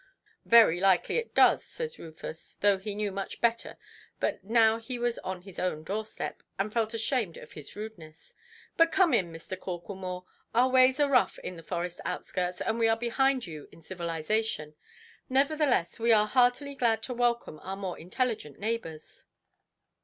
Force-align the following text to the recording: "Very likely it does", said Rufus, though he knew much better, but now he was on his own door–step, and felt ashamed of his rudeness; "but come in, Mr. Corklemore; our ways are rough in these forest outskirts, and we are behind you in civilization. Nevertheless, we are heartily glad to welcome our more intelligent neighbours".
"Very 0.47 0.79
likely 0.79 1.17
it 1.19 1.35
does", 1.35 1.63
said 1.63 1.99
Rufus, 1.99 2.55
though 2.61 2.79
he 2.79 2.95
knew 2.95 3.11
much 3.11 3.39
better, 3.39 3.77
but 4.19 4.43
now 4.43 4.79
he 4.79 4.97
was 4.97 5.19
on 5.19 5.43
his 5.43 5.59
own 5.59 5.83
door–step, 5.83 6.41
and 6.57 6.73
felt 6.73 6.95
ashamed 6.95 7.37
of 7.37 7.51
his 7.51 7.75
rudeness; 7.75 8.33
"but 8.77 8.91
come 8.91 9.13
in, 9.13 9.31
Mr. 9.31 9.55
Corklemore; 9.55 10.25
our 10.55 10.69
ways 10.69 10.99
are 10.99 11.11
rough 11.11 11.37
in 11.43 11.55
these 11.55 11.67
forest 11.67 12.01
outskirts, 12.03 12.61
and 12.61 12.79
we 12.79 12.87
are 12.87 12.97
behind 12.97 13.45
you 13.45 13.69
in 13.71 13.79
civilization. 13.79 14.73
Nevertheless, 15.29 15.99
we 15.99 16.11
are 16.11 16.25
heartily 16.25 16.73
glad 16.73 17.03
to 17.03 17.13
welcome 17.13 17.59
our 17.59 17.77
more 17.77 17.99
intelligent 17.99 18.57
neighbours". 18.57 19.25